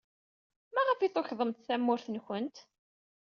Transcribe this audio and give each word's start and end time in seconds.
Maɣef 0.73 0.99
ay 0.99 1.11
tukḍemt 1.11 1.63
tamurt-nwent? 1.67 2.57